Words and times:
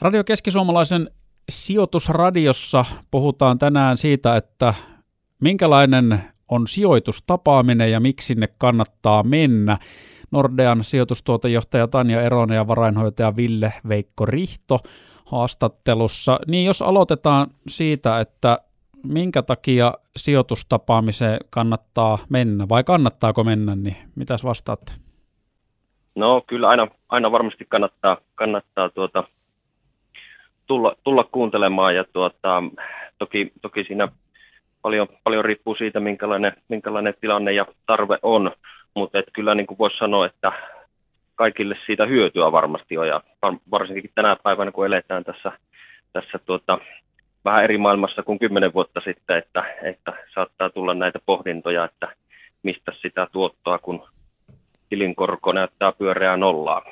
Radio 0.00 0.24
Keskisuomalaisen 0.24 1.10
sijoitusradiossa 1.48 2.84
puhutaan 3.10 3.58
tänään 3.58 3.96
siitä, 3.96 4.36
että 4.36 4.74
minkälainen 5.42 6.20
on 6.48 6.66
sijoitustapaaminen 6.66 7.92
ja 7.92 8.00
miksi 8.00 8.26
sinne 8.26 8.48
kannattaa 8.58 9.22
mennä. 9.22 9.78
Nordean 10.30 10.84
sijoitustuotejohtaja 10.84 11.88
Tanja 11.88 12.22
Eronen 12.22 12.56
ja 12.56 12.66
varainhoitaja 12.66 13.36
Ville 13.36 13.72
Veikko 13.88 14.26
Rihto 14.26 14.78
haastattelussa. 15.26 16.38
Niin 16.46 16.66
jos 16.66 16.82
aloitetaan 16.82 17.46
siitä, 17.68 18.20
että 18.20 18.58
minkä 19.04 19.42
takia 19.42 19.94
sijoitustapaamiseen 20.16 21.38
kannattaa 21.50 22.18
mennä 22.28 22.66
vai 22.68 22.84
kannattaako 22.84 23.44
mennä, 23.44 23.74
niin 23.74 23.96
mitäs 24.14 24.44
vastaatte? 24.44 24.92
No 26.14 26.42
kyllä 26.46 26.68
aina, 26.68 26.88
aina 27.08 27.32
varmasti 27.32 27.64
kannattaa, 27.68 28.16
kannattaa 28.34 28.88
tuota, 28.88 29.24
tulla, 30.68 30.96
tulla 31.04 31.24
kuuntelemaan 31.24 31.96
ja 31.96 32.04
tuota, 32.12 32.62
toki, 33.18 33.52
toki 33.62 33.84
siinä 33.84 34.08
paljon, 34.82 35.08
paljon 35.24 35.44
riippuu 35.44 35.74
siitä, 35.74 36.00
minkälainen, 36.00 36.52
minkälainen 36.68 37.14
tilanne 37.20 37.52
ja 37.52 37.66
tarve 37.86 38.18
on, 38.22 38.52
mutta 38.94 39.22
kyllä 39.32 39.54
niin 39.54 39.66
kuin 39.66 39.78
voisi 39.78 39.98
sanoa, 39.98 40.26
että 40.26 40.52
kaikille 41.34 41.76
siitä 41.86 42.06
hyötyä 42.06 42.52
varmasti 42.52 42.98
on 42.98 43.08
ja 43.08 43.20
varsinkin 43.70 44.10
tänä 44.14 44.36
päivänä, 44.42 44.70
kun 44.70 44.86
eletään 44.86 45.24
tässä, 45.24 45.52
tässä 46.12 46.38
tuota, 46.46 46.78
vähän 47.44 47.64
eri 47.64 47.78
maailmassa 47.78 48.22
kuin 48.22 48.38
kymmenen 48.38 48.74
vuotta 48.74 49.00
sitten, 49.04 49.38
että, 49.38 49.64
että 49.82 50.12
saattaa 50.34 50.70
tulla 50.70 50.94
näitä 50.94 51.18
pohdintoja, 51.26 51.84
että 51.84 52.08
mistä 52.62 52.92
sitä 53.02 53.26
tuottoa, 53.32 53.78
kun 53.78 54.08
tilinkorko 54.88 55.52
näyttää 55.52 55.92
pyöreää 55.92 56.36
nollaa. 56.36 56.82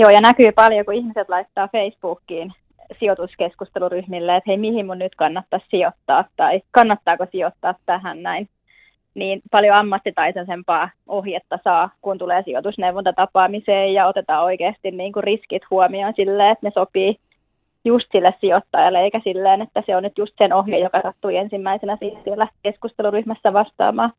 Joo, 0.00 0.10
ja 0.10 0.20
näkyy 0.20 0.52
paljon, 0.52 0.84
kun 0.84 0.94
ihmiset 0.94 1.28
laittaa 1.28 1.68
Facebookiin 1.68 2.52
sijoituskeskusteluryhmille, 2.98 4.36
että 4.36 4.50
hei, 4.50 4.56
mihin 4.56 4.86
mun 4.86 4.98
nyt 4.98 5.14
kannattaa 5.14 5.60
sijoittaa 5.70 6.24
tai 6.36 6.60
kannattaako 6.70 7.26
sijoittaa 7.32 7.74
tähän 7.86 8.22
näin. 8.22 8.48
Niin 9.14 9.42
paljon 9.50 9.76
ammattitaitoisempaa 9.76 10.90
ohjetta 11.06 11.58
saa, 11.64 11.90
kun 12.02 12.18
tulee 12.18 12.42
sijoitusneuvontatapaamiseen 12.42 13.94
ja 13.94 14.06
otetaan 14.06 14.44
oikeasti 14.44 14.90
niin 14.90 15.12
kuin 15.12 15.24
riskit 15.24 15.62
huomioon 15.70 16.12
silleen, 16.16 16.50
että 16.50 16.66
ne 16.66 16.70
sopii 16.74 17.18
just 17.84 18.06
sille 18.12 18.34
sijoittajalle, 18.40 19.00
eikä 19.00 19.20
silleen, 19.24 19.62
että 19.62 19.82
se 19.86 19.96
on 19.96 20.02
nyt 20.02 20.18
just 20.18 20.34
sen 20.38 20.52
ohje, 20.52 20.78
joka 20.78 21.02
sattui 21.02 21.36
ensimmäisenä 21.36 21.98
siellä 22.24 22.48
keskusteluryhmässä 22.62 23.52
vastaamaan. 23.52 24.12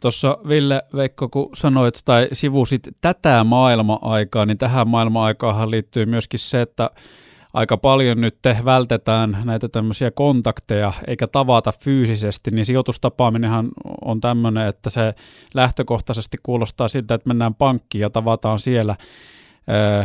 Tuossa 0.00 0.38
Ville 0.48 0.82
Veikko, 0.96 1.28
kun 1.28 1.48
sanoit 1.54 1.94
tai 2.04 2.28
sivusit 2.32 2.88
tätä 3.00 3.44
maailma-aikaa, 3.44 4.46
niin 4.46 4.58
tähän 4.58 4.88
maailma-aikaahan 4.88 5.70
liittyy 5.70 6.06
myöskin 6.06 6.40
se, 6.40 6.60
että 6.60 6.90
aika 7.54 7.76
paljon 7.76 8.20
nyt 8.20 8.38
vältetään 8.64 9.36
näitä 9.44 9.68
tämmöisiä 9.68 10.10
kontakteja 10.10 10.92
eikä 11.06 11.26
tavata 11.26 11.72
fyysisesti, 11.72 12.50
niin 12.50 12.64
sijoitustapaaminenhan 12.64 13.68
on 14.04 14.20
tämmöinen, 14.20 14.66
että 14.66 14.90
se 14.90 15.14
lähtökohtaisesti 15.54 16.38
kuulostaa 16.42 16.88
siltä, 16.88 17.14
että 17.14 17.28
mennään 17.28 17.54
pankkiin 17.54 18.02
ja 18.02 18.10
tavataan 18.10 18.58
siellä 18.58 18.96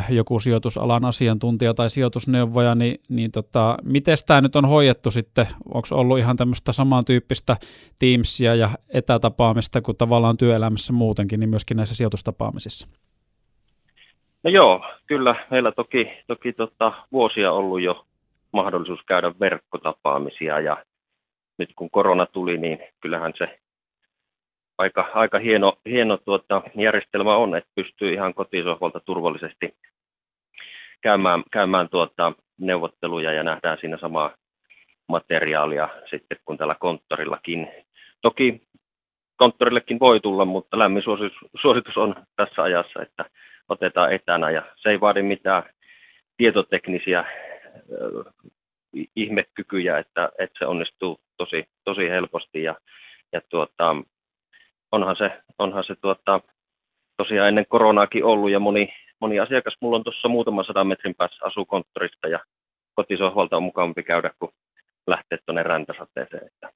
joku 0.09 0.39
sijoitusalan 0.39 1.06
asiantuntija 1.06 1.73
tai 1.73 1.89
sijoitusneuvoja, 1.89 2.75
niin, 2.75 2.95
niin 3.09 3.31
tota, 3.31 3.78
miten 3.84 4.17
tämä 4.28 4.42
nyt 4.42 4.56
on 4.56 4.66
hoidettu 4.66 5.12
sitten? 5.12 5.47
Onko 5.66 5.88
ollut 5.92 6.20
ihan 6.20 6.38
tämmöistä 6.38 6.72
samantyyppistä 6.72 7.56
Teamsia 8.00 8.56
ja 8.56 8.70
etätapaamista 8.94 9.81
kuin 9.81 9.97
tavallaan 9.97 10.38
työelämässä 10.38 10.94
muutenkin, 10.94 11.39
niin 11.39 11.50
myöskin 11.50 11.78
näissä 11.78 11.95
sijoitustapaamisissa? 11.95 12.88
No 14.44 14.52
joo, 14.52 14.86
kyllä 15.08 15.36
meillä 15.52 15.72
toki, 15.72 16.08
toki 16.28 16.53
tota, 16.53 16.94
vuosia 17.12 17.52
ollut 17.52 17.81
jo 17.81 18.06
mahdollisuus 18.53 19.00
käydä 19.08 19.31
verkkotapaamisia 19.40 20.59
ja 20.59 20.78
nyt 21.58 21.69
kun 21.75 21.90
korona 21.90 22.25
tuli, 22.25 22.58
niin 22.58 22.80
kyllähän 23.02 23.34
se 23.38 23.59
aika, 24.78 25.09
aika 25.13 25.40
hieno, 25.40 25.78
hieno 25.86 26.18
tuota, 26.18 26.62
järjestelmä 26.75 27.36
on, 27.36 27.56
että 27.56 27.69
pystyy 27.75 28.13
ihan 28.13 28.34
kotisohvalta 28.34 29.00
turvallisesti 29.00 29.75
käymään, 31.02 31.44
käymään 31.52 31.90
tuota, 31.90 32.34
neuvotteluja 32.58 33.34
ja 33.34 33.44
nähdään 33.44 33.78
siinä 33.81 33.97
samaa 33.97 34.36
materiaalia 35.08 35.90
sitten 36.09 36.38
kuin 36.46 36.58
tällä 36.58 36.75
konttorillakin. 36.80 37.68
Toki 38.22 38.62
konttorillekin 39.36 40.00
voi 40.00 40.19
tulla, 40.19 40.46
mutta 40.46 40.80
lämmin 40.80 41.03
suositus, 41.03 41.38
suositus 41.62 41.97
on 41.97 42.16
tässä 42.36 42.63
ajassa, 42.63 43.02
että 43.02 43.25
otetaan 43.69 44.13
etänä 44.13 44.50
ja 44.50 44.63
se 44.75 44.90
ei 44.90 45.02
vaadi 45.02 45.22
mitään 45.22 45.63
tietoteknisiä 46.38 47.25
ihmekykyjä, 49.16 49.97
että, 49.97 50.30
että 50.40 50.59
se 50.59 50.66
onnistuu 50.66 51.19
tosi, 51.38 51.66
tosi 51.84 52.09
helposti 52.09 52.63
ja, 52.63 52.75
ja 53.34 53.42
tuota, 53.50 53.96
onhan 54.95 55.16
se, 55.16 55.41
onhan 55.59 55.83
se 55.88 55.95
tuota, 56.01 56.41
tosiaan 57.17 57.47
ennen 57.47 57.66
koronaakin 57.69 58.23
ollut 58.23 58.51
ja 58.51 58.59
moni, 58.59 58.94
moni 59.22 59.39
asiakas 59.39 59.78
mulla 59.81 59.97
on 59.97 60.03
tuossa 60.03 60.28
muutaman 60.28 60.66
sadan 60.66 60.88
metrin 60.88 61.16
päässä 61.16 61.45
asukonttorista 61.45 62.28
ja 62.28 62.39
kotisohvalta 62.95 63.57
on 63.57 63.63
mukavampi 63.63 64.03
käydä 64.03 64.31
kuin 64.39 64.51
lähteä 65.07 65.38
tuonne 65.45 65.63
räntäsateeseen. 65.63 66.47
Että 66.47 66.69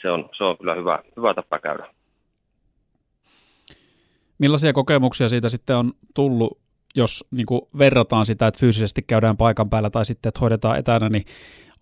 se, 0.00 0.10
on, 0.10 0.28
se 0.38 0.44
on 0.44 0.58
kyllä 0.58 0.74
hyvä, 0.74 0.98
hyvä 1.16 1.34
tapa 1.34 1.58
käydä. 1.58 1.86
Millaisia 4.38 4.72
kokemuksia 4.72 5.28
siitä 5.28 5.48
sitten 5.48 5.76
on 5.76 5.92
tullut, 6.14 6.58
jos 6.94 7.24
niin 7.30 7.46
verrataan 7.78 8.26
sitä, 8.26 8.46
että 8.46 8.60
fyysisesti 8.60 9.02
käydään 9.02 9.36
paikan 9.36 9.70
päällä 9.70 9.90
tai 9.90 10.04
sitten, 10.04 10.28
että 10.28 10.40
hoidetaan 10.40 10.78
etänä, 10.78 11.08
niin 11.08 11.22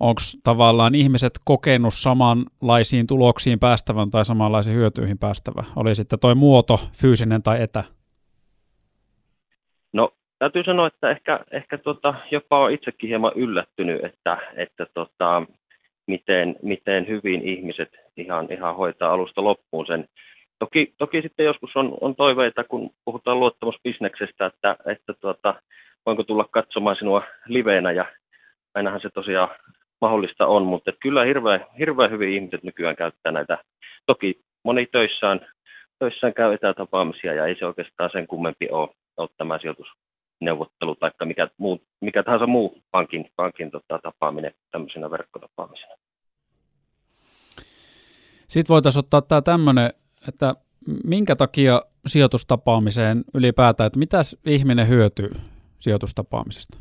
onko 0.00 0.20
tavallaan 0.44 0.94
ihmiset 0.94 1.32
kokenut 1.44 1.94
samanlaisiin 1.94 3.06
tuloksiin 3.06 3.58
päästävän 3.58 4.10
tai 4.10 4.24
samanlaisiin 4.24 4.76
hyötyihin 4.76 5.18
päästävän? 5.18 5.64
Oli 5.76 5.94
sitten 5.94 6.18
toi 6.18 6.34
muoto 6.34 6.80
fyysinen 7.00 7.42
tai 7.42 7.62
etä? 7.62 7.84
No 9.92 10.12
täytyy 10.38 10.64
sanoa, 10.64 10.86
että 10.86 11.10
ehkä, 11.10 11.40
ehkä 11.50 11.78
tota, 11.78 12.14
jopa 12.30 12.58
on 12.58 12.72
itsekin 12.72 13.08
hieman 13.08 13.32
yllättynyt, 13.36 14.04
että, 14.04 14.38
että 14.56 14.86
tota, 14.94 15.42
miten, 16.06 16.56
miten 16.62 17.08
hyvin 17.08 17.42
ihmiset 17.48 17.88
ihan, 18.16 18.52
ihan 18.52 18.76
hoitaa 18.76 19.12
alusta 19.12 19.44
loppuun 19.44 19.86
sen. 19.86 20.08
Toki, 20.58 20.94
toki 20.98 21.22
sitten 21.22 21.46
joskus 21.46 21.76
on, 21.76 21.98
on 22.00 22.16
toiveita, 22.16 22.64
kun 22.64 22.90
puhutaan 23.04 23.40
luottamusbisneksestä, 23.40 24.46
että, 24.46 24.76
että 24.86 25.14
tota, 25.20 25.54
voinko 26.06 26.22
tulla 26.22 26.44
katsomaan 26.50 26.96
sinua 26.96 27.22
liveenä 27.46 27.92
ja 27.92 28.04
ainahan 28.74 29.00
se 29.00 29.10
tosiaan 29.10 29.48
mahdollista 30.00 30.46
on, 30.46 30.62
mutta 30.66 30.92
kyllä 31.00 31.24
hirveän, 31.24 31.66
hirveän 31.78 32.10
hyvin 32.10 32.34
ihmiset 32.34 32.62
nykyään 32.62 32.96
käyttää 32.96 33.32
näitä. 33.32 33.58
Toki 34.06 34.40
moni 34.64 34.86
töissään, 34.86 35.40
töissään 35.98 36.34
käy 36.34 36.54
etätapaamisia 36.54 37.34
ja 37.34 37.46
ei 37.46 37.56
se 37.58 37.66
oikeastaan 37.66 38.10
sen 38.12 38.26
kummempi 38.26 38.68
ole, 38.70 38.88
ole 39.16 39.28
tämä 39.36 39.58
sijoitusneuvottelu 39.58 40.94
tai 40.94 41.10
mikä, 41.24 41.48
muu, 41.58 41.82
mikä 42.00 42.22
tahansa 42.22 42.46
muu 42.46 42.78
pankin, 42.90 43.30
pankin 43.36 43.70
tota, 43.70 43.98
tapaaminen 44.02 44.52
tämmöisenä 44.70 45.10
verkkotapaamisena. 45.10 45.94
Sitten 48.46 48.74
voitaisiin 48.74 49.04
ottaa 49.04 49.22
tämä 49.22 49.42
tämmöinen, 49.42 49.90
että 50.28 50.54
minkä 51.04 51.36
takia 51.36 51.82
sijoitustapaamiseen 52.06 53.24
ylipäätään, 53.34 53.86
että 53.86 53.98
mitä 53.98 54.20
ihminen 54.46 54.88
hyötyy 54.88 55.28
sijoitustapaamisesta? 55.78 56.78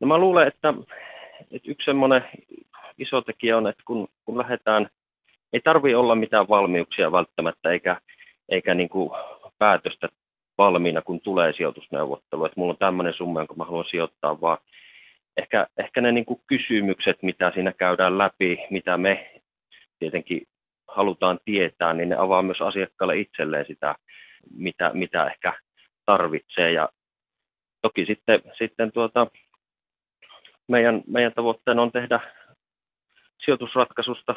No 0.00 0.06
mä 0.06 0.18
luulen, 0.18 0.48
että, 0.48 0.74
että 1.40 1.70
yksi 1.70 1.84
semmoinen 1.84 2.22
iso 2.98 3.20
tekijä 3.20 3.56
on, 3.56 3.66
että 3.66 3.82
kun, 3.86 4.08
kun 4.24 4.38
lähdetään, 4.38 4.88
ei 5.52 5.60
tarvi 5.60 5.94
olla 5.94 6.14
mitään 6.14 6.48
valmiuksia 6.48 7.12
välttämättä 7.12 7.70
eikä, 7.70 8.00
eikä 8.48 8.74
niin 8.74 8.88
kuin 8.88 9.10
päätöstä 9.58 10.08
valmiina, 10.58 11.02
kun 11.02 11.20
tulee 11.20 11.52
sijoitusneuvottelu, 11.52 12.44
että 12.44 12.60
mulla 12.60 12.72
on 12.72 12.78
tämmöinen 12.78 13.14
summa, 13.14 13.40
jonka 13.40 13.54
mä 13.54 13.64
haluan 13.64 13.84
sijoittaa, 13.90 14.40
vaan 14.40 14.58
ehkä, 15.36 15.66
ehkä 15.78 16.00
ne 16.00 16.12
niin 16.12 16.24
kuin 16.24 16.40
kysymykset, 16.46 17.22
mitä 17.22 17.50
siinä 17.54 17.72
käydään 17.72 18.18
läpi, 18.18 18.58
mitä 18.70 18.96
me 18.96 19.40
tietenkin 19.98 20.42
halutaan 20.88 21.38
tietää, 21.44 21.94
niin 21.94 22.08
ne 22.08 22.16
avaa 22.16 22.42
myös 22.42 22.60
asiakkaalle 22.60 23.18
itselleen 23.18 23.66
sitä, 23.66 23.94
mitä, 24.56 24.90
mitä 24.94 25.26
ehkä 25.26 25.52
tarvitsee. 26.06 26.72
Ja 26.72 26.88
toki 27.82 28.06
sitten, 28.06 28.42
sitten 28.58 28.92
tuota, 28.92 29.26
meidän, 30.68 31.02
meidän 31.06 31.32
tavoitteena 31.32 31.82
on 31.82 31.92
tehdä 31.92 32.20
sijoitusratkaisusta 33.44 34.34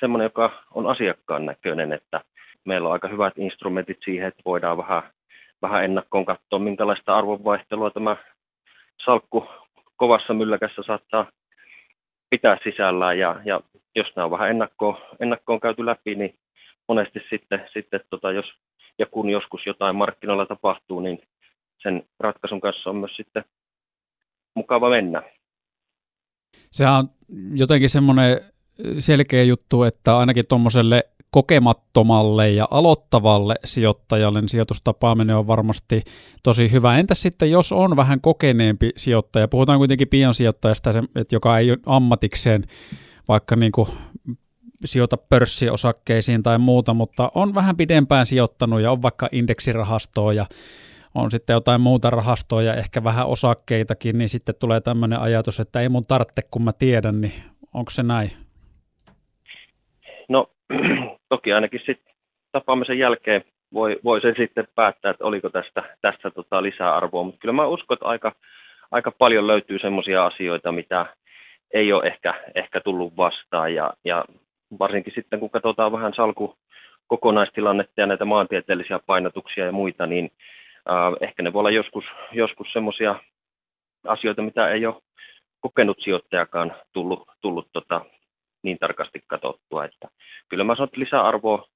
semmoinen, 0.00 0.24
joka 0.24 0.64
on 0.74 0.86
asiakkaan 0.86 1.46
näköinen, 1.46 1.92
että 1.92 2.20
meillä 2.64 2.88
on 2.88 2.92
aika 2.92 3.08
hyvät 3.08 3.38
instrumentit 3.38 3.98
siihen, 4.04 4.28
että 4.28 4.42
voidaan 4.44 4.78
vähän, 4.78 5.02
vähän 5.62 5.84
ennakkoon 5.84 6.24
katsoa, 6.24 6.58
minkälaista 6.58 7.16
arvonvaihtelua 7.16 7.90
tämä 7.90 8.16
salkku 9.04 9.48
kovassa 9.96 10.34
mylläkässä 10.34 10.82
saattaa 10.86 11.26
pitää 12.30 12.58
sisällään 12.64 13.18
ja, 13.18 13.40
ja 13.44 13.60
jos 13.94 14.16
nämä 14.16 14.24
on 14.24 14.30
vähän 14.30 14.50
ennakkoon, 14.50 14.96
ennakkoon 15.20 15.60
käyty 15.60 15.86
läpi, 15.86 16.14
niin 16.14 16.34
monesti 16.88 17.20
sitten, 17.30 17.68
sitten 17.72 18.00
tota, 18.10 18.32
jos 18.32 18.46
ja 18.98 19.06
kun 19.06 19.30
joskus 19.30 19.66
jotain 19.66 19.96
markkinoilla 19.96 20.46
tapahtuu, 20.46 21.00
niin 21.00 21.22
sen 21.82 22.02
ratkaisun 22.20 22.60
kanssa 22.60 22.90
on 22.90 22.96
myös 22.96 23.16
sitten 23.16 23.44
mukava 24.54 24.90
mennä. 24.90 25.22
Sehän 26.70 26.94
on 26.94 27.10
jotenkin 27.54 27.90
semmoinen 27.90 28.40
selkeä 28.98 29.42
juttu, 29.42 29.82
että 29.82 30.18
ainakin 30.18 30.44
tuommoiselle 30.48 31.04
kokemattomalle 31.30 32.50
ja 32.50 32.68
aloittavalle 32.70 33.54
sijoittajalle 33.64 34.40
niin 34.40 34.48
sijoitustapaaminen 34.48 35.36
on 35.36 35.46
varmasti 35.46 36.02
tosi 36.42 36.72
hyvä. 36.72 36.98
Entä 36.98 37.14
sitten, 37.14 37.50
jos 37.50 37.72
on 37.72 37.96
vähän 37.96 38.20
kokeneempi 38.20 38.90
sijoittaja? 38.96 39.48
Puhutaan 39.48 39.78
kuitenkin 39.78 40.08
piensijoittajasta, 40.08 40.90
että 41.14 41.34
joka 41.34 41.58
ei 41.58 41.76
ammatikseen 41.86 42.66
vaikka 43.28 43.56
niin 43.56 43.72
kuin 43.72 43.88
sijoita 44.84 45.16
pörssiosakkeisiin 45.16 46.42
tai 46.42 46.58
muuta, 46.58 46.94
mutta 46.94 47.32
on 47.34 47.54
vähän 47.54 47.76
pidempään 47.76 48.26
sijoittanut 48.26 48.80
ja 48.80 48.92
on 48.92 49.02
vaikka 49.02 49.28
indeksirahastoa 49.32 50.32
ja 50.32 50.46
on 51.14 51.30
sitten 51.30 51.54
jotain 51.54 51.80
muuta 51.80 52.10
rahastoa 52.10 52.62
ja 52.62 52.74
ehkä 52.74 53.04
vähän 53.04 53.26
osakkeitakin, 53.26 54.18
niin 54.18 54.28
sitten 54.28 54.54
tulee 54.60 54.80
tämmöinen 54.80 55.20
ajatus, 55.20 55.60
että 55.60 55.80
ei 55.80 55.88
mun 55.88 56.06
tarvitse, 56.06 56.42
kun 56.50 56.64
mä 56.64 56.70
tiedän, 56.78 57.20
niin 57.20 57.32
onko 57.74 57.90
se 57.90 58.02
näin? 58.02 58.30
No 60.28 60.50
toki 61.28 61.52
ainakin 61.52 61.80
sitten 61.86 62.14
tapaamisen 62.52 62.98
jälkeen 62.98 63.44
voi, 63.74 64.00
voi 64.04 64.20
sen 64.20 64.34
sitten 64.36 64.68
päättää, 64.74 65.10
että 65.10 65.24
oliko 65.24 65.48
tästä, 65.48 65.96
tästä 66.00 66.30
tota 66.30 66.62
lisäarvoa, 66.62 67.22
mutta 67.24 67.40
kyllä 67.40 67.52
mä 67.52 67.66
uskon, 67.66 67.94
että 67.94 68.06
aika, 68.06 68.32
aika 68.90 69.10
paljon 69.10 69.46
löytyy 69.46 69.78
semmoisia 69.78 70.26
asioita, 70.26 70.72
mitä 70.72 71.06
ei 71.74 71.92
ole 71.92 72.06
ehkä, 72.06 72.34
ehkä 72.54 72.80
tullut 72.80 73.16
vastaan 73.16 73.74
ja, 73.74 73.94
ja 74.04 74.24
varsinkin 74.78 75.12
sitten 75.14 75.40
kun 75.40 75.50
katsotaan 75.50 75.92
vähän 75.92 76.14
salku 76.16 76.56
kokonaistilannetta 77.06 78.00
ja 78.00 78.06
näitä 78.06 78.24
maantieteellisiä 78.24 79.00
painotuksia 79.06 79.66
ja 79.66 79.72
muita, 79.72 80.06
niin 80.06 80.30
äh, 80.88 81.12
ehkä 81.20 81.42
ne 81.42 81.52
voi 81.52 81.60
olla 81.60 81.70
joskus, 81.70 82.04
joskus 82.32 82.72
semmoisia 82.72 83.20
asioita, 84.06 84.42
mitä 84.42 84.70
ei 84.70 84.86
ole 84.86 85.02
kokenut 85.60 85.98
sijoittajakaan 86.00 86.74
tullut, 86.92 87.28
tullut 87.40 87.68
tota, 87.72 88.04
niin 88.62 88.78
tarkasti 88.78 89.24
katsottua. 89.26 89.84
Että 89.84 90.08
kyllä 90.48 90.64
mä 90.64 90.74
sanon, 90.74 90.88
että 90.88 91.00
lisäarvoa 91.00 91.68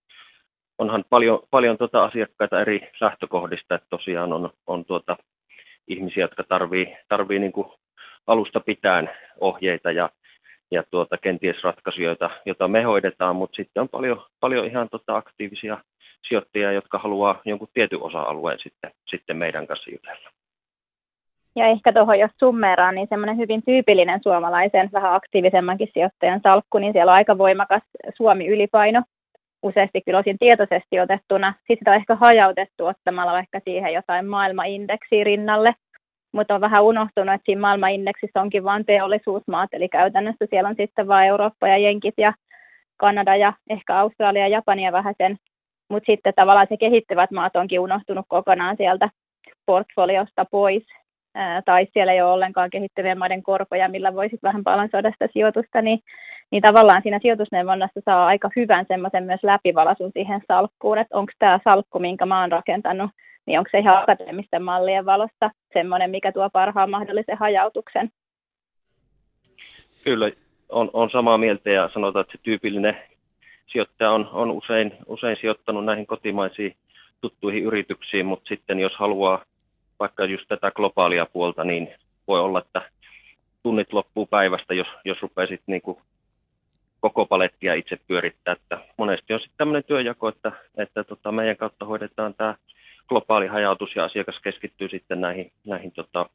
onhan 0.79 1.05
paljon, 1.11 1.41
paljon 1.51 1.79
tuota 1.79 2.05
asiakkaita 2.05 2.61
eri 2.61 2.91
lähtökohdista, 3.01 3.75
että 3.75 3.87
tosiaan 3.91 4.33
on, 4.33 4.51
on 4.67 4.85
tuota 4.85 5.17
ihmisiä, 5.89 6.25
jotka 6.25 6.45
tarvii, 6.45 6.97
tarvii 7.09 7.39
niin 7.39 7.53
kuin 7.53 7.67
alusta 8.27 8.61
pitään 8.61 9.11
ohjeita 9.41 9.93
ja, 9.93 10.11
ja 10.71 10.83
tuota, 10.91 11.19
kenties 11.19 11.63
ratkaisuja, 11.63 12.17
joita 12.47 12.69
me 12.69 12.83
hoidetaan, 12.83 13.37
mutta 13.37 13.57
sitten 13.57 13.81
on 13.81 13.89
paljon, 13.89 14.23
paljon 14.41 14.67
ihan 14.67 14.89
tota 14.89 15.17
aktiivisia 15.17 15.79
sijoittajia, 16.29 16.73
jotka 16.73 16.99
haluaa 16.99 17.41
jonkun 17.45 17.69
tietyn 17.75 18.03
osa-alueen 18.03 18.59
sitten, 18.63 18.91
sitten 19.07 19.37
meidän 19.37 19.67
kanssa 19.67 19.91
jutella. 19.91 20.31
Ja 21.57 21.67
ehkä 21.67 21.93
tuohon, 21.93 22.19
jos 22.19 22.31
summeeraan, 22.39 22.95
niin 22.95 23.09
semmoinen 23.09 23.37
hyvin 23.37 23.63
tyypillinen 23.63 24.21
suomalaisen, 24.23 24.91
vähän 24.93 25.15
aktiivisemmankin 25.15 25.89
sijoittajan 25.93 26.41
salkku, 26.43 26.79
niin 26.79 26.93
siellä 26.93 27.11
on 27.11 27.17
aika 27.17 27.39
voimakas 27.39 27.83
Suomi-ylipaino, 28.17 29.03
useasti 29.63 30.01
kyllä 30.01 30.19
osin 30.19 30.39
tietoisesti 30.39 31.01
otettuna. 31.01 31.55
Sitten 31.59 31.79
sitä 31.79 31.91
on 31.91 31.97
ehkä 31.97 32.15
hajautettu 32.15 32.87
ottamalla 32.87 33.33
vaikka 33.33 33.61
siihen 33.65 33.93
jotain 33.93 34.27
maailmaindeksiä 34.27 35.25
rinnalle, 35.25 35.75
mutta 36.33 36.55
on 36.55 36.61
vähän 36.61 36.85
unohtunut, 36.85 37.35
että 37.35 37.45
siinä 37.45 37.61
maailmanindeksissä 37.61 38.41
onkin 38.41 38.65
vain 38.65 38.85
teollisuusmaat, 38.85 39.71
eli 39.73 39.89
käytännössä 39.89 40.47
siellä 40.51 40.69
on 40.69 40.77
sitten 40.79 41.09
vain 41.09 41.29
Eurooppa 41.29 41.69
ja 41.69 41.79
Jenkit 41.79 42.15
ja 42.19 42.33
Kanada 42.97 43.37
ja 43.37 43.53
ehkä 43.71 43.99
Australia 43.99 44.43
ja 44.43 44.49
Japania 44.49 44.93
vähän 44.93 45.15
sen, 45.19 45.37
mutta 45.89 46.13
sitten 46.13 46.35
tavallaan 46.37 46.67
se 46.69 46.77
kehittyvät 46.77 47.31
maat 47.31 47.57
onkin 47.57 47.81
unohtunut 47.81 48.27
kokonaan 48.29 48.77
sieltä 48.77 49.09
portfoliosta 49.67 50.45
pois, 50.45 50.83
tai 51.65 51.87
siellä 51.93 52.13
ei 52.13 52.23
ole 52.23 52.33
ollenkaan 52.33 52.71
kehittyvien 52.71 53.19
maiden 53.19 53.43
korkoja, 53.43 53.89
millä 53.89 54.15
voisit 54.15 54.43
vähän 54.43 54.65
balansoida 54.65 55.11
sitä 55.11 55.29
sijoitusta, 55.33 55.83
niin, 55.83 55.99
niin 56.51 56.63
tavallaan 56.63 57.03
siinä 57.03 57.19
sijoitusneuvonnassa 57.23 58.01
saa 58.05 58.27
aika 58.27 58.51
hyvän 58.57 58.85
semmoisen 58.89 59.25
myös 59.25 59.41
läpivalaisun 59.43 60.11
siihen 60.13 60.41
salkkuun, 60.49 60.99
että 60.99 61.17
onko 61.17 61.33
tämä 61.39 61.61
salkku, 61.65 61.99
minkä 61.99 62.27
mä 62.27 62.41
oon 62.41 62.53
rakentanut, 62.53 63.11
niin 63.47 63.59
onko 63.59 63.69
se 63.71 63.79
ihan 63.79 64.03
akateemisten 64.03 64.63
mallien 64.63 65.07
valosta 65.07 65.51
semmoinen, 65.73 66.11
mikä 66.11 66.33
tuo 66.33 66.51
parhaan 66.51 66.91
mahdollisen 66.91 67.39
hajautuksen? 67.39 68.11
Kyllä, 70.05 70.31
on, 70.69 70.91
on 70.93 71.11
samaa 71.11 71.39
mieltä 71.39 71.71
ja 71.71 71.91
sanotaan, 71.95 72.21
että 72.21 72.33
se 72.33 72.43
tyypillinen 72.43 72.97
sijoittaja 73.67 74.11
on, 74.11 74.29
on 74.33 74.51
usein, 74.51 74.93
usein 75.07 75.37
sijoittanut 75.41 75.85
näihin 75.85 76.07
kotimaisiin 76.07 76.77
tuttuihin 77.21 77.65
yrityksiin, 77.65 78.27
mutta 78.27 78.49
sitten 78.49 78.81
jos 78.81 78.93
haluaa 78.97 79.45
vaikka 80.01 80.25
just 80.25 80.45
tätä 80.49 80.71
globaalia 80.71 81.27
puolta, 81.27 81.65
niin 81.65 81.89
voi 82.29 82.41
olla, 82.41 82.59
että 82.59 82.83
tunnit 83.63 83.93
loppuu 83.93 84.27
päivästä, 84.27 84.75
jos, 84.75 84.89
jos 85.05 85.23
rupeaisit 85.23 85.63
niin 85.67 85.83
kuin 85.83 85.99
koko 87.01 87.27
palettia 87.27 87.75
itse 87.75 87.99
pyörittää. 88.09 88.53
Että 88.53 88.79
monesti 88.97 89.35
on 89.35 89.41
sitten 89.41 89.59
tämmöinen 89.59 89.85
työjako, 89.85 90.29
että, 90.29 90.53
että 90.77 91.05
tota, 91.05 91.33
meidän 91.33 91.57
kautta 91.57 91.85
hoidetaan 91.85 92.35
tämä 92.35 92.55
globaali 93.09 93.47
hajautus 93.47 93.97
ja 93.97 94.05
asiakas 94.05 94.39
keskittyy 94.43 94.89
sitten 94.89 95.21
näihin, 95.21 95.53
näihin 95.67 95.93
tota, 95.93 96.27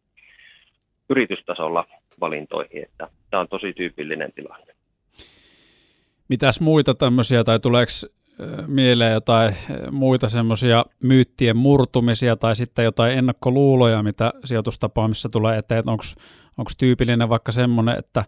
yritystasolla 1.10 1.86
valintoihin. 2.20 2.84
Että 2.84 3.08
tämä 3.30 3.42
on 3.42 3.48
tosi 3.48 3.74
tyypillinen 3.74 4.31
tilanne. 4.31 4.79
Mitäs 6.30 6.60
muita 6.60 6.96
tämmöisiä, 6.96 7.44
tai 7.44 7.60
tuleeko 7.60 7.92
mieleen 8.68 9.14
jotain 9.14 9.56
muita 9.92 10.30
semmoisia 10.30 10.86
myyttien 11.04 11.58
murtumisia 11.58 12.36
tai 12.36 12.56
sitten 12.56 12.86
jotain 12.86 13.18
ennakkoluuloja, 13.18 14.04
mitä 14.04 14.34
sijoitustapaamissa 14.46 15.30
tulee 15.30 15.58
eteen, 15.58 15.90
onko 15.90 16.72
tyypillinen 16.78 17.30
vaikka 17.30 17.52
semmoinen, 17.52 18.00
että, 18.00 18.20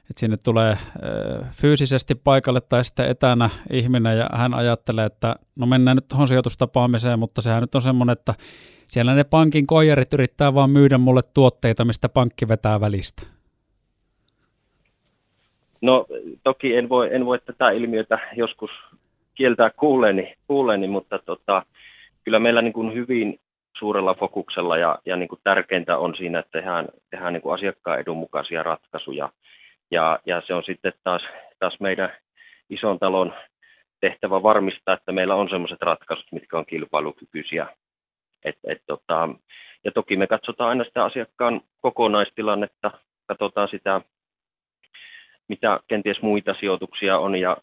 että 0.00 0.20
sinne 0.20 0.36
tulee 0.44 0.78
fyysisesti 1.52 2.14
paikalle 2.14 2.60
tai 2.60 2.84
sitten 2.84 3.10
etänä 3.10 3.50
ihminen 3.70 4.18
ja 4.18 4.30
hän 4.32 4.54
ajattelee, 4.54 5.06
että 5.06 5.36
no 5.56 5.66
mennään 5.66 5.96
nyt 5.96 6.08
tuohon 6.08 6.28
sijoitustapaamiseen, 6.28 7.18
mutta 7.18 7.42
sehän 7.42 7.60
nyt 7.60 7.74
on 7.74 7.82
semmoinen, 7.82 8.12
että 8.12 8.34
siellä 8.88 9.14
ne 9.14 9.24
pankin 9.24 9.66
koijarit 9.66 10.14
yrittää 10.14 10.54
vaan 10.54 10.70
myydä 10.70 10.98
mulle 10.98 11.22
tuotteita, 11.34 11.84
mistä 11.84 12.08
pankki 12.08 12.48
vetää 12.48 12.80
välistä. 12.80 13.35
No 15.80 16.06
toki 16.44 16.76
en 16.76 16.88
voi, 16.88 17.14
en 17.14 17.26
voi 17.26 17.38
tätä 17.38 17.70
ilmiötä 17.70 18.18
joskus 18.36 18.70
kieltää 19.34 19.70
kuuleeni, 19.70 20.34
kuuleeni 20.46 20.86
mutta 20.86 21.18
tota, 21.18 21.62
kyllä 22.24 22.38
meillä 22.38 22.62
niin 22.62 22.72
kuin 22.72 22.94
hyvin 22.94 23.40
suurella 23.78 24.14
fokuksella 24.14 24.76
ja, 24.76 24.98
ja 25.06 25.16
niin 25.16 25.28
kuin 25.28 25.40
tärkeintä 25.44 25.98
on 25.98 26.16
siinä, 26.16 26.38
että 26.38 26.52
tehdään, 26.52 26.88
tehdään 27.10 27.32
niin 27.32 27.42
kuin 27.42 27.54
asiakkaan 27.54 28.00
edun 28.00 28.16
mukaisia 28.16 28.62
ratkaisuja. 28.62 29.28
Ja, 29.90 30.18
ja 30.26 30.42
se 30.46 30.54
on 30.54 30.62
sitten 30.64 30.92
taas, 31.04 31.22
taas 31.58 31.80
meidän 31.80 32.12
ison 32.70 32.98
talon 32.98 33.34
tehtävä 34.00 34.42
varmistaa, 34.42 34.94
että 34.94 35.12
meillä 35.12 35.34
on 35.34 35.48
sellaiset 35.48 35.82
ratkaisut, 35.82 36.32
mitkä 36.32 36.58
on 36.58 36.66
kilpailukykyisiä. 36.66 37.66
Et, 38.44 38.58
et, 38.66 38.82
tota, 38.86 39.28
ja 39.84 39.92
toki 39.92 40.16
me 40.16 40.26
katsotaan 40.26 40.70
aina 40.70 40.84
sitä 40.84 41.04
asiakkaan 41.04 41.60
kokonaistilannetta, 41.82 42.90
katsotaan 43.26 43.68
sitä, 43.68 44.00
mitä 45.48 45.80
kenties 45.88 46.22
muita 46.22 46.54
sijoituksia 46.60 47.18
on 47.18 47.36
ja, 47.36 47.56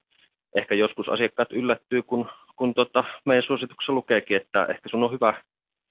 ehkä 0.55 0.75
joskus 0.75 1.09
asiakkaat 1.09 1.51
yllättyy, 1.51 2.03
kun, 2.03 2.29
kun 2.55 2.73
tota, 2.73 3.03
meidän 3.25 3.43
suosituksessa 3.43 3.93
lukeekin, 3.93 4.37
että 4.37 4.65
ehkä 4.65 4.89
sun 4.89 5.03
on 5.03 5.11
hyvä 5.11 5.33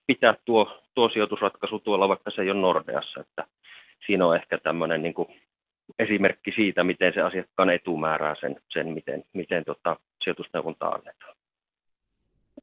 pitää 0.06 0.34
tuo, 0.44 0.80
tuo 0.94 1.08
sijoitusratkaisu 1.08 1.78
tuolla, 1.78 2.08
vaikka 2.08 2.30
se 2.30 2.42
ei 2.42 2.50
ole 2.50 2.60
Nordeassa. 2.60 3.20
Että 3.20 3.44
siinä 4.06 4.26
on 4.26 4.36
ehkä 4.36 4.58
tämmöinen 4.58 5.02
niin 5.02 5.14
esimerkki 5.98 6.52
siitä, 6.52 6.84
miten 6.84 7.14
se 7.14 7.20
asiakkaan 7.20 7.70
etu 7.70 7.96
määrää 7.96 8.34
sen, 8.40 8.56
sen 8.68 8.88
miten, 8.88 9.24
miten 9.32 9.64
tota, 9.64 9.96
sijoitusneuvonta 10.24 10.88
annetaan. 10.88 11.34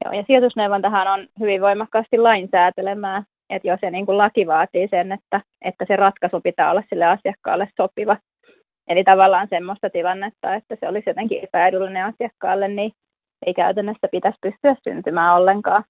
Joo, 0.05 0.13
ja 0.13 0.23
sijoitusneuvontahan 0.27 1.07
on 1.07 1.27
hyvin 1.39 1.61
voimakkaasti 1.61 2.17
lainsäätelemää, 2.17 3.23
että 3.49 3.67
jos 3.67 3.79
se 3.79 3.91
niin 3.91 4.05
laki 4.07 4.47
vaatii 4.47 4.87
sen, 4.87 5.11
että, 5.11 5.41
että 5.61 5.85
se 5.87 5.95
ratkaisu 5.95 6.41
pitää 6.41 6.71
olla 6.71 6.83
sille 6.89 7.05
asiakkaalle 7.05 7.69
sopiva, 7.77 8.17
Eli 8.89 9.03
tavallaan 9.03 9.47
semmoista 9.49 9.89
tilannetta, 9.89 10.55
että 10.55 10.75
se 10.79 10.87
olisi 10.87 11.09
jotenkin 11.09 11.43
epäedullinen 11.43 12.05
asiakkaalle, 12.05 12.67
niin 12.67 12.91
ei 13.45 13.53
käytännössä 13.53 14.07
pitäisi 14.11 14.37
pystyä 14.41 14.75
syntymään 14.83 15.35
ollenkaan. 15.35 15.83